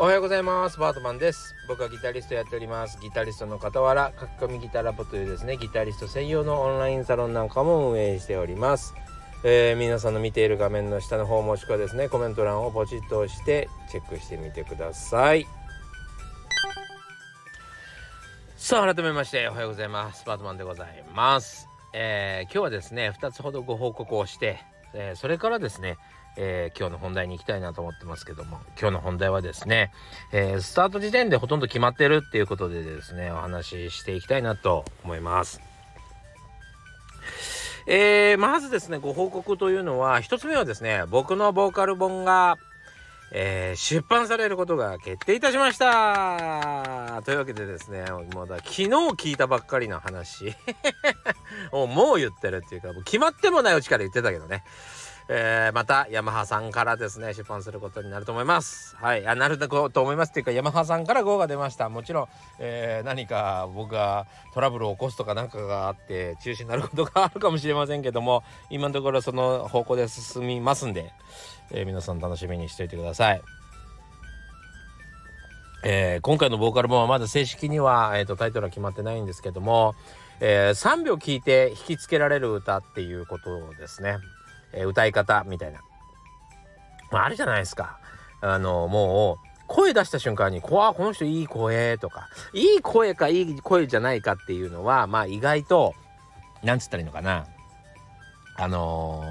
[0.00, 0.80] おはようございます。
[0.80, 1.54] バートマンです。
[1.68, 2.98] 僕はギタリストやっております。
[3.02, 8.94] ギタリストの傍ら書き込みギタラボというですねギタリスト専用のオンラインサロンなんかも運営しております。
[9.44, 15.46] えー、皆さんの見ている画面の下の方もしくはですねコメント欄をポチッと押してチェックしてみてください。
[18.56, 20.24] さあ改めましておはようございます。
[20.24, 21.68] バートマンでございます。
[21.92, 24.60] えー、今日はですね2つほどご報告をして、
[24.94, 25.96] えー、それからですね
[26.36, 29.90] えー、今日の本題に行きたいなと思ってますけども今日の本題はですね、
[30.32, 35.60] えー、スタート時点でほとんど決まってるっていうことでですねお話ししていきたいなと思います。
[37.86, 42.56] えー、まずですねご報告というのは1つ目はですね僕のボーカル本が、
[43.32, 50.54] えー、出版されることが決定いたしましたというわけでですねもうだ昨日聞いたばっかりの話
[51.72, 54.64] をもう言ってるっていうかもう決まってもないうちから言ってたけどね。
[55.32, 58.96] えー、またヤマハさんからですね出版することになると思います。
[58.96, 59.24] はい。
[59.28, 61.88] あなると思いますっていうかヤマハさんから GO が出ました。
[61.88, 71.12] もちろん、えー、何か僕がトラブルを起こすとか何かがあって中止になることがあるかもしれませんけども今のところその方向で進みますんで、
[71.70, 73.59] えー、皆さん楽しみにしておいてください。
[75.82, 79.94] えー、今回のボーカル本はまだ正式には、えーと、タイトルは決まってないんですけども、
[80.40, 84.18] えー、3秒聴いて引きつけられる歌っていうことですね。
[84.72, 85.80] えー、歌い方みたいな、
[87.10, 87.98] まあ、あるじゃないですか。
[88.42, 95.94] あのもう声出した瞬間に「こわこの人いい声」とかいい声かいい声じゃないかっていうのはまあ意外と
[96.62, 97.46] なんつったらいいのかな。
[98.56, 99.22] あの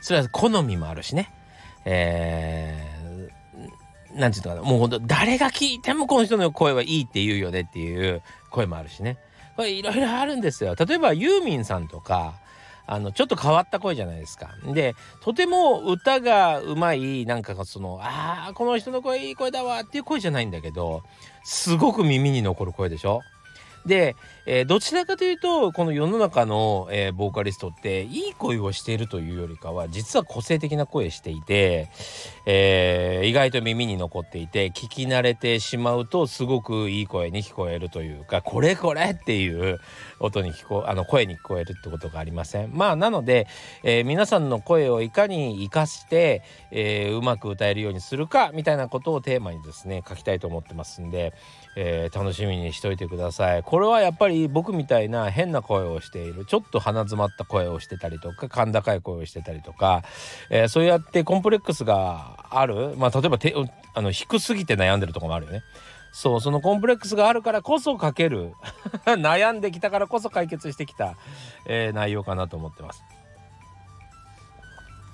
[0.00, 1.32] ー、それは好みもあるしね。
[1.84, 2.89] えー、
[4.14, 9.18] なんていうのかなもうほんと誰が聞いてもこの人の声はいいって言うよねっていう声もあるしね
[9.56, 12.34] これいろいろあるんですよ例えばユーミンさんとか
[12.86, 14.48] あのちょっと変わった声じゃないですか。
[14.74, 21.04] でとても歌がうまいなんかそのああこの人の声いい声だわっていう声じゃないんだけど
[21.44, 23.20] すごく耳に残る声でしょ？
[23.86, 31.88] で、えー、どちらかというとこの世の中の、えー、ボーカリストっていい声をしているというよりかは実は個性的な声していて、
[32.46, 39.78] えー、意外と耳に残っていて聞き慣れてしまうとすごくいい声に聞こえるというかこれこれっていう
[40.20, 42.70] 音に聞こあの声に聞こえるってことがありません。
[42.72, 43.46] まあなので、
[43.82, 51.32] え皆さんの声をいかに生かして、えうまく歌えるようにするかみたいなことをテーマにですね書きたいと思ってますんで、
[51.76, 53.62] え楽しみにしといてください。
[53.70, 60.02] これはやっぱり僕みたいな変な声をしているちょっと鼻詰まった声をしてたりとか甲高い声をしてたりとか、
[60.50, 63.54] えー、そうやってコンプレックスがあるまあ例えばて
[63.94, 65.62] あの低すぎて悩んでるとこもあるよね。
[66.10, 68.54] そうそのコンプレックスがあるからこそ書ける
[69.06, 71.14] 悩んできたからこそ解決してきた、
[71.68, 73.04] えー、内容かなと思ってます。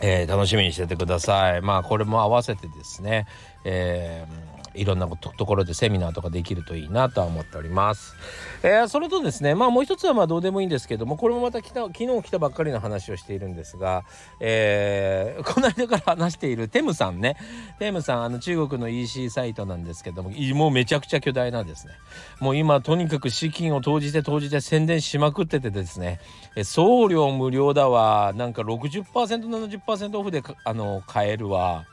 [0.01, 1.61] えー、楽しみにしててください。
[1.61, 3.27] まあこれも合わせてですね、
[3.67, 8.15] えーいろんなところでセミナーとかできるといいなとは思っております。
[8.63, 14.05] えー、それとですねまあもう一つはまあどうでもいいんですけどもこれもまた来た昨日来たばっかりの話をしているんですが、
[14.41, 17.37] えー、 この間から話しているテムさんね。
[17.79, 21.95] テムさんあの中国の EC サイトなんですけどももうめちゃくちゃ巨大なんですね。
[22.41, 26.21] もう今とにかく資金を投じて投じて宣伝しまくっててですね。
[26.65, 28.33] 送料無料だわ。
[28.35, 31.85] なんか 60%70% オフであの買えるわ。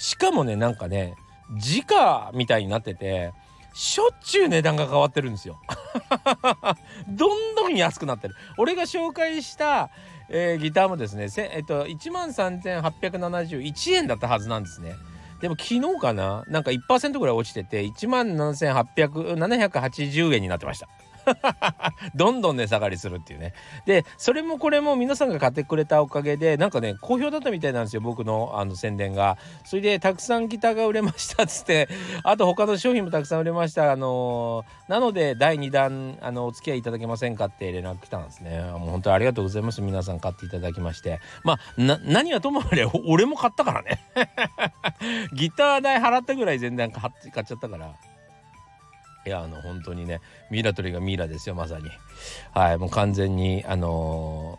[0.00, 1.14] しかもねなんかね
[1.56, 3.32] 時価みたいになってて
[3.72, 5.60] しょっちゅう値段が変わってるんですよ。
[7.08, 8.34] どんどん安くなってる。
[8.58, 9.90] 俺が紹介した、
[10.28, 14.94] えー、ギターもですねえっと1万3871円だったはずなんですね。
[15.40, 20.88] でも昨日かななんか1%ぐらい落ちてて1万7880円になってました。
[22.14, 23.54] どんどん値下がりするっていうね。
[23.86, 29.38] でそれもこれも皆さんが買ってくれたおかげでなんかね好評だったみたいなんですよ僕のあの宣伝が。
[29.64, 31.88] それでたくさんギターが売れましたっつって
[32.24, 33.92] あと他の商品もたくさん売れました。
[33.92, 38.60] あのー、なので第2弾あのお付き合いいただけませんかって連絡来たんですね。
[38.60, 39.80] もう本当にありがとうございます。
[39.82, 41.20] 皆さん買っていただきまして。
[41.44, 44.00] まあ何はともあれ俺も買ったからね。
[45.34, 47.94] ギター代払ったぐらい全然買っちゃったから。
[49.26, 50.20] いやあの本当にね
[50.50, 51.90] ミイラ取りがミイラですよまさに。
[52.52, 54.58] はいもう完全にあの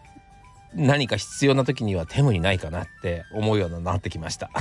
[0.75, 4.51] ー、何か必要な時には手にないかなって思うようになってきました。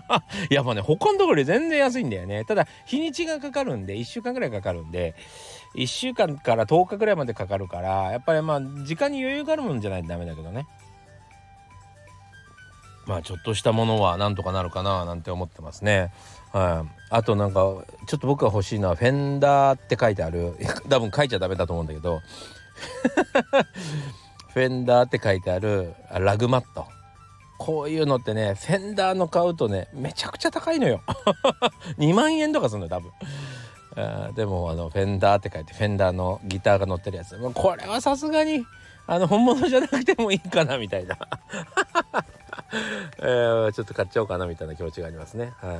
[0.50, 2.44] やっぱね他のところより全然安いんだよね。
[2.44, 5.14] ただ日にちがかかるんで1週間ぐらいかかるんで
[5.76, 10.66] 1週間から10日ぐらいまでかかるからやっぱりまあ時間に余裕があるもんじゃないとダメだけどね。
[13.10, 16.12] まあちょっとしたものはなんとかなるかななんて思ってますね。
[16.52, 20.54] はい、あとなんかちょっと僕が欲しいのはフェンダーって書いてある。
[20.88, 22.20] 多分書いちゃダメだと思うんだけど。
[24.54, 26.86] フェンダーって書いてあるラグマット。
[27.58, 31.02] こういうのってねフェンダーの買うとねめちゃくちゃ高いのよ。
[31.98, 33.10] 2万円とかするの多分。
[33.96, 37.36] あでもあのフェンダーって書いてフェンダーのギターが乗ってるやつ。
[37.54, 38.64] これはさすがに
[39.08, 41.18] あの本物じゃなくてもいいかなみたいな。
[43.18, 45.52] えー、ちょっと買っちゃおうかなみたいな気持ちがありますね。
[45.60, 45.78] はい。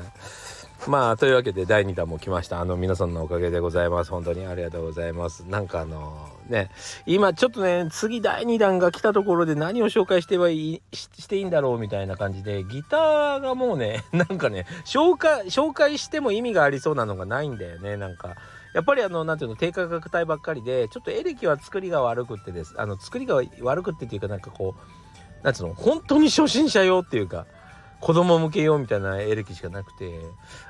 [0.88, 2.60] まあというわけで第2弾も来ました。
[2.60, 4.10] あの皆さんのおかげでございます。
[4.10, 5.40] 本当にありがとうございます。
[5.42, 6.70] なんかあのね
[7.04, 17.98] 今ちょっとね次第2弾が来たところで何を紹介してはいいしていいんだろうみたいな感じでギターがもうね なんかね紹介紹介しても意味がありそうなのがないんだよね。
[17.98, 18.36] なんか
[18.72, 22.74] やっぱりあの何ていうの低価格帯ばっかりでちょっとエレキは作りが悪くってです。
[22.78, 24.99] あの作りが悪くってっていうかなんかこう
[25.42, 27.46] なんつうの本当に初心者用っていうか
[28.00, 30.20] 子供向け用みたいなエレキしかなくて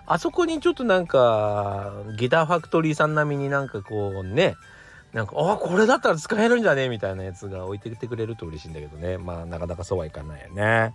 [0.06, 4.56] あそこにちょっとなんかギターファクトリーさん並みになんかこうね
[5.12, 6.88] なんかあこれだったら使えるんじゃね？
[6.88, 10.94] みたいなやつが置いてきてくれると嬉しいんだけどねまあなかなかそうはいかないよね。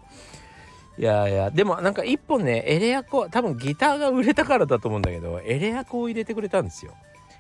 [0.98, 6.94] いやいやでもなんか一本ねエレアコ多分ギターが売れたからだと思うんだけどエレアコを入れてくれたんですよ。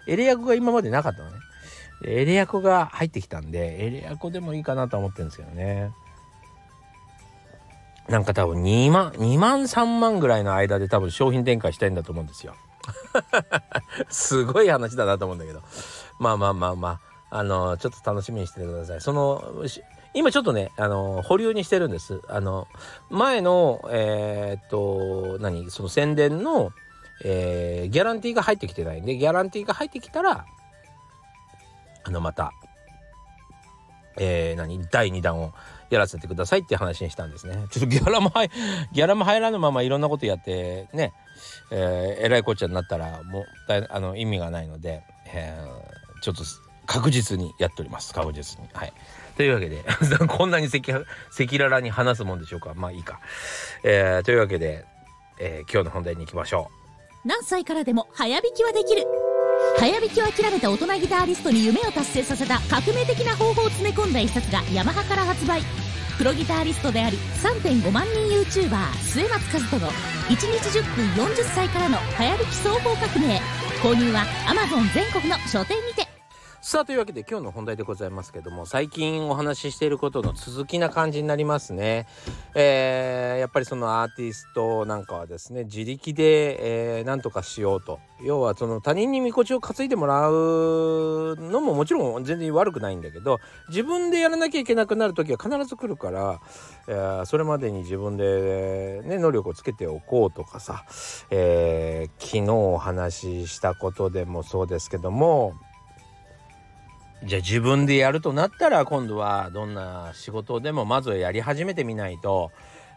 [0.07, 1.37] エレアコが今までなかったのね。
[2.05, 5.91] エレアコが入ってきたんでエレアコでもいいかなと思ってるんですけどね。
[8.09, 12.55] なんか多分2万、2万3万ぐらいの間で多分商品展開したいんだと思うんですよ。
[14.09, 15.61] すごい話だなと思うんだけど。
[16.19, 16.89] まあまあまあま
[17.31, 19.01] あ、あの、ちょっと楽しみにしててください。
[19.01, 19.43] その、
[20.13, 22.21] 今ちょっとね、あの、保留にしてるんです。
[22.29, 22.67] あの、
[23.09, 26.71] 前の、えー、っと、何、その宣伝の、
[27.23, 30.45] えー、ギャランティーが入ってきてないんで、ギャランティーが入ってきたら、
[32.03, 32.53] あの、また、
[34.17, 35.51] えー、何、第2弾を
[35.89, 37.67] やらせてくださいって話にしたんですね。
[37.71, 38.49] ちょっとギャラも入
[38.91, 41.13] ギャラも入らぬままいろんなことやってね、
[41.71, 43.45] えー、えらいこっちゃになったらもう
[43.89, 45.03] あの意味がないので、
[45.33, 46.43] えー、ちょっと
[46.85, 48.67] 確実にやっております確実に。
[48.73, 48.93] はい
[49.35, 49.83] というわけで
[50.29, 53.19] こんなに赤裸々に話すもんでしょうかまあいいか。
[53.83, 54.85] えー、というわけで、
[55.39, 56.71] えー、今日の本題に行きましょ
[57.23, 57.27] う。
[57.27, 59.03] 何歳からでも早弾きはできる
[59.77, 65.61] 早弾きを諦めた大人ギタリストに夢を達成させた革命的な方法を詰め込んだ一冊がヤマハから発売。
[66.17, 73.41] プロギタリストであり3.5万人 YouTuber 末松和人の1日10分40歳からの早弾き総合革命。
[73.83, 76.04] 購入は Amazon 全国の書店にて。
[76.67, 82.07] さあというわけで今日の本題でございますけども最近お話ししていることの続きな感じになりますね。
[82.55, 93.39] えー、やっぱりそのアーティストなんかはですね自力で、えー、何とかしようと要はその他人にみこちを担いでもらうのももちろん全然悪くないんだけど
[93.69, 96.41] 自分でやらなきゃいけなくなる時は必ず来るから、
[96.87, 100.83] えー、それまでに自分で、ね、能力をつけておこうとかさ、
[101.29, 105.53] えー、昨日お話ししたことでもそうですけども
[107.23, 112.51] じゃあ自分でやるとなったら今度はどんな仕事でもまずはやり始めてみないと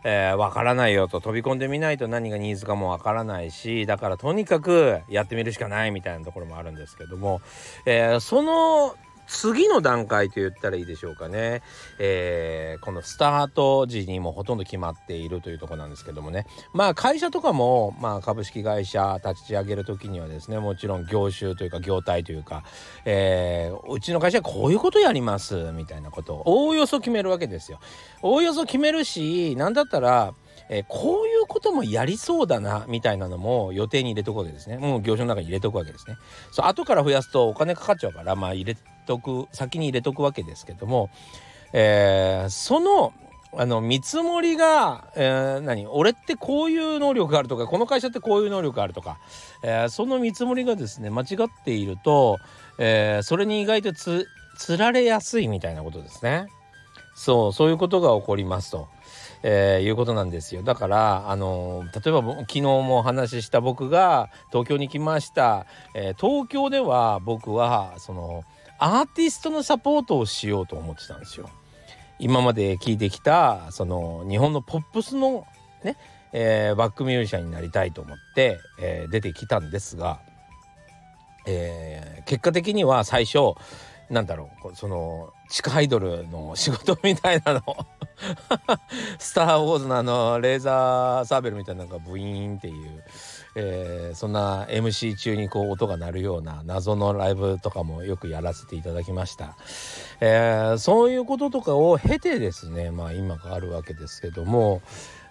[0.04, 7.40] えー、分からないよと飛び込んでみないと何がニーズかも分からないしだからとにかくやってみるしかないみたいなところもあるんですけども、
[7.84, 8.94] えー、その
[9.28, 11.62] 次の段階と言ったらいいでしょうかね、
[11.98, 16.46] えー、このスタート時にもほとんど決まっているというとこなんですけどもね。
[16.72, 22.64] まあ会社とかも、まあ、株式会社立ち上げる時にはですねもちろん業種というか業態というか、
[23.04, 27.80] えー、うちの会社はこういうことやりますみたいなことをおおよそ決めるわけですよ。
[28.22, 30.34] おおよそ決めるし何だったら
[30.70, 34.76] えー、こういうこともやりそうだなみたいなのも予定に入れとくわけですね。
[34.76, 36.16] もう業種の中に入れとくわけですね。
[36.50, 38.76] そう後から増やすとお金かかっちゃうからまあ入れ
[39.08, 41.08] とく先に入れとくわけですけども、
[41.72, 43.14] えー、その
[43.56, 49.18] あの見積もりが、えー、何俺ってこういう能力があるとかこの会社ってこういう能力があるとか、
[49.62, 52.38] えー、その見積もりがですね間違っていると、
[52.78, 54.26] えー、それに意外とつ
[54.76, 56.48] られやすいみたいなことですね。
[57.14, 58.88] そうそういうことが起こりますと。
[59.42, 68.42] えー、いうことなんですよだからあの例えば昨日もお話しした僕が東京に来ました、え、東京では僕はその
[68.78, 71.50] アーティストのサポートをしようと思ってたんですよ。
[72.18, 75.47] 今まで聞いてきたその日本のポップスの
[75.85, 75.97] ね、
[76.32, 80.20] えー、バックミュージシャンになりたいと思って、えー、出てきたんですが、
[81.47, 83.54] えー、結果的には最初
[84.11, 87.62] なんだろうその地下アイドルの仕事みたいなの
[89.18, 93.04] スター・ウォーズのあのレーザーサーベルみたいなのがブイーンっていう、
[93.55, 99.57] えー、そんな MC 中にこう音が鳴るような謎のライブとかもよくやらせていただきました、
[100.21, 104.83] えー、そういうこととかを経てですねまあ今があるわけですけども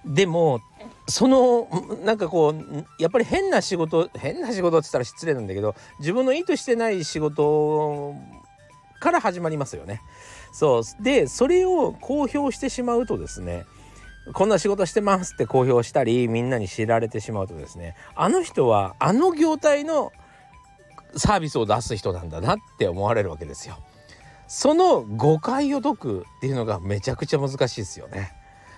[0.05, 0.61] でも
[1.07, 1.67] その
[2.05, 8.15] なんかこうやっぱり変な仕事変な仕事って言ったら失礼なんだけど自分の意図してない仕事
[8.99, 10.01] から始まりますよね。
[10.51, 13.65] そうでそれを公表してしまうとですね
[14.33, 20.11] こんな仕事してますって公表したりみんなに知られてしまうとですねあの人はあの業態の
[21.15, 23.77] サービスを出す人なんだなって思われるわけですよ。
[24.47, 28.31] その誤解を解くっていうのがめちゃくちゃ難しいですよね。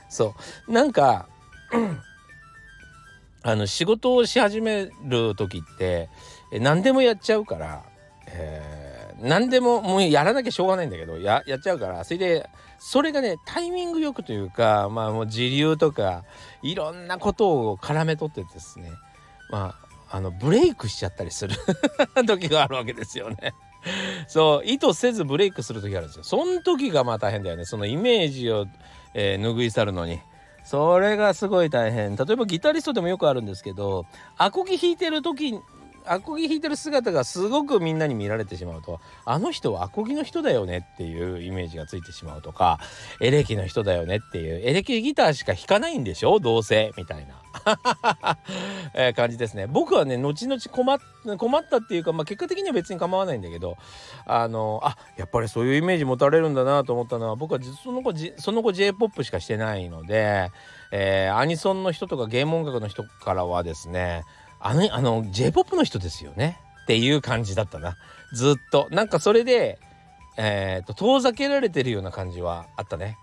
[0.10, 0.36] そ
[0.68, 1.28] うなんか
[3.44, 6.10] あの仕事をし始める時って
[6.52, 7.84] 何でもやっちゃうから、
[8.28, 8.79] えー、
[9.22, 16.24] 何でももうやらなきゃしょうがないんだけどややっちゃうからそれでそれがねタイミングよくというかまあもう時流とか
[16.62, 18.92] いろんなことを絡め取ってですね
[19.50, 21.56] まああのブレイクしちゃったりする
[22.26, 23.54] 時があるわけですよね。
[24.28, 26.24] そう意図せずブレイクする時あるんですよ。
[26.24, 27.66] その時がまあ大変だよね。
[27.66, 28.66] そのイメージを、
[29.14, 30.20] えー、拭い去るのに。
[30.64, 32.16] それがすごい大変。
[32.16, 34.06] 例えばギタリストでもよくあるんですけど、
[34.38, 35.60] アコギ弾いてる時
[36.12, 42.80] アコギ弾いてる姿がすごくみんなに見られてしまうとあの人はアコギの人だよねっていうイメージがついてしまうとか
[43.22, 46.40] エレキの人だよねっていうエレキギターしか弾かないんでしょ？
[46.40, 46.92] どうせ？
[46.98, 47.40] みたいな。
[48.94, 49.66] え感じですね。
[49.68, 51.00] 僕はね後々困っ
[51.38, 53.76] 困ったっていうか、まあ、結果的には別に構わないんだけど
[54.26, 60.52] あのあやっぱりそういうイメージ持たれるんだなと思ったのは僕はその後その後 j p o p しかしてないので、
[60.92, 64.24] えー、アニソンの人とかゲーム音楽の人からはですね
[64.60, 66.60] あのあの J−POP の人ですよね。
[66.84, 67.98] っていう感じだったな。
[68.34, 68.88] ずっと。
[68.92, 69.80] なんかそれで
[70.42, 73.18] えーと、遠ざけられてるような感じはあったね。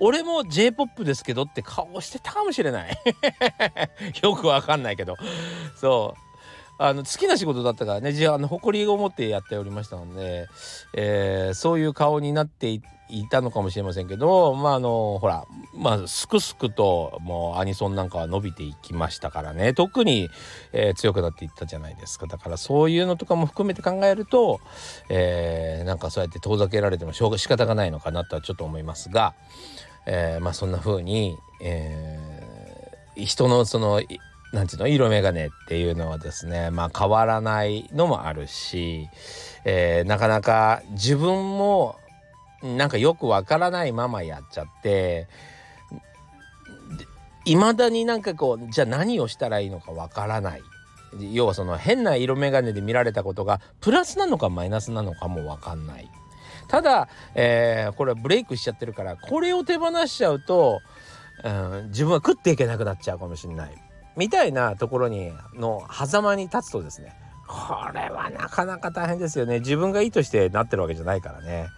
[0.00, 2.98] 俺も J-POP ですけどって顔してたかもしれない。
[4.22, 5.16] よくわかんないけど。
[5.74, 6.25] そう。
[6.78, 10.48] あの好きな仕事だったからねじゃあの誇りを持ってやっておりましたので、
[10.94, 12.82] えー、そういう顔になってい
[13.30, 19.74] たのかもしれませんけどまああのほらまあすくすくともうアニソンなんかは伸びていきましたからね。
[19.74, 20.28] 特に、
[20.72, 22.26] えー、強くなっていったじゃないですか。
[22.26, 24.60] だからそういうのとかも含めて考えると、
[25.08, 29.34] えー、なんかそうやって遠ざけられてもしょうが仕方がないのかなとはちょっと思いますが、
[30.06, 34.00] えー、まあそんな風に、えー、人のその
[34.52, 34.88] なんていうの？
[34.88, 39.08] 色眼鏡っていうのはですねまあ変わらないのもあるし、
[39.64, 41.98] えー、なかなか自分も
[42.62, 45.28] なんかよくわからないままやっちゃって
[47.44, 50.62] いまだになんかこうじゃあ何をしたらいいのかわからない。
[51.32, 56.10] 要はその変な色眼鏡で見られたことがプラスなのかマイナスなのかもわかんない。
[56.68, 60.80] ただ、えー、これはブレイクしちゃってるからこれを手放しちゃうと、
[61.44, 63.85] うん、自分は食っていけなくなっちゃうかもしれない。
[64.16, 67.14] みたいなところにの狭間に立つとですね
[67.46, 69.60] これはなかなか大変ですよね。
[69.60, 71.68] 自分が意図してなってるわけじゃないからね。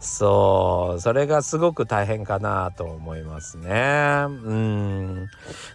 [0.00, 1.00] そう。
[1.00, 4.24] それがすごく大変かなと思いますね。
[4.26, 5.28] うん。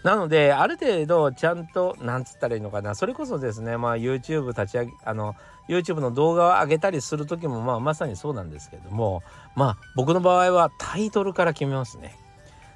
[0.03, 2.93] なのである程度ちゃんとなんつったらいいのかな。
[2.95, 5.35] それこそですねまあ YouTube 立ち上げあの
[5.69, 9.21] YouTube の動画を上げたりする時もまあまさにそうなんですけども
[9.55, 12.17] まあ僕の場合はタイトルから決めますね。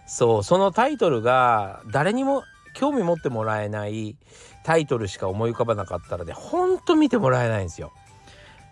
[0.05, 0.43] そう。
[0.43, 2.43] そのタイトルが誰にも
[2.73, 4.17] 興味持ってもらえない
[4.63, 7.91] タイトルしか思い浮かばなかったらねほんと見てもらえないんですよ。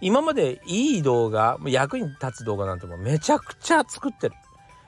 [0.01, 4.35] 今までいい動画役に立つ動画なんてもめちゃくちゃ作ってる。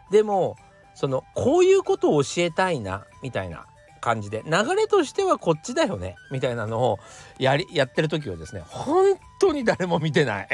[0.10, 0.56] でも
[0.96, 3.66] そのこういうことを教えたいなみたいな
[4.02, 4.44] 感じで。
[4.46, 6.16] 流れとしてはこっちだよね。
[6.32, 7.00] みたいなのを
[7.40, 10.50] やりやってる時はですね本当に誰も見てない。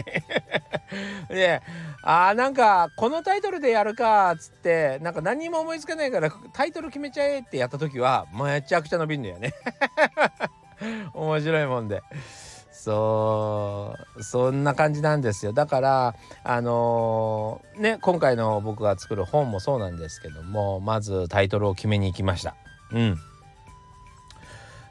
[1.30, 1.62] で
[2.04, 9.54] あーなんかこのタイトルでやるかっつってなんか何にも思いつかないからタイトル決めちゃえってやった時はめちゃくちゃ伸びんだよね。
[11.16, 12.04] 面白いもんで。
[12.72, 15.52] そうそんな感じなんですよ。
[15.52, 22.56] だからあのー、ね今回の僕が作る本もそうなんですけどもまずタイトルを決めに行きました。
[22.92, 23.20] うん。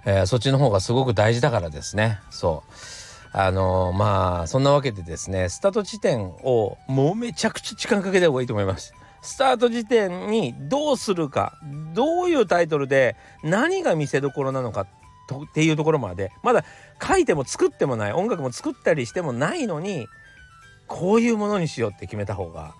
[0.07, 2.21] えー、そっちの方がすごく大事だからですね。
[2.31, 2.73] そう。
[3.33, 8.95] あのー、まあそんなわけでですねスタート地点をもうめちゃくちゃ時間かけた方がいいと思います。
[9.21, 11.59] スタート時点にどうするか
[11.93, 14.87] どういうタイトルで何が見せどころなのか
[15.29, 16.65] とっていうところまでまだ
[17.03, 20.07] 書いても作ってもない音楽も作ったりしてもないのに
[20.87, 22.75] こういうものにしようって決めた方が、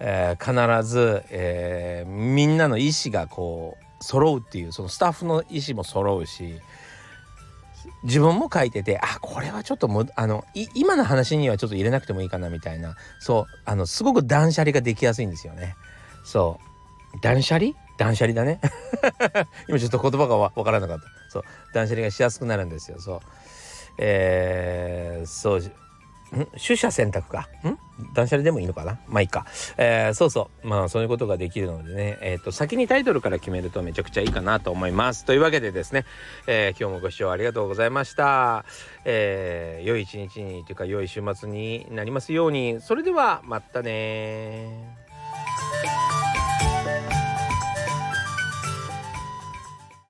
[0.00, 6.60] えー、必ず、えー、みんなの意思がこう揃うっていうそのスタッフの意思も揃うし
[8.04, 10.44] 自分も書いててあこれはちょっともあの
[10.74, 15.74] 今の話にはちょっと入れなくてもいいかなみたいなそうあのすごく断捨離ができやすいんですよね。
[16.24, 16.58] そ
[17.14, 17.20] う。
[17.20, 17.72] 断捨離？
[17.96, 18.60] 断捨離だね。
[19.68, 21.04] 今ちょっと言葉がわからなかった。
[21.30, 21.42] そう。
[21.72, 23.00] 断捨離がしやすくなるんですよ。
[23.00, 23.20] そう。
[23.98, 26.46] えー、そうん？
[26.58, 27.48] 取捨選択か。
[27.62, 27.78] ん？
[28.14, 28.98] 断捨離でもいいのかな？
[29.06, 29.46] まあいいか。
[29.76, 30.68] えー、そうそう。
[30.68, 35.24] まあそういうことができるのでね、えっ、ー、と、先にタイトルから決めるとめちゃくちゃいいかなと思います。
[35.24, 36.04] というわけでですね、
[36.46, 38.64] えー、今日もご視聴ありがとうございました。
[39.04, 42.80] えー、良い一日にというか良い週末になりますように。
[42.80, 45.03] それでは、またね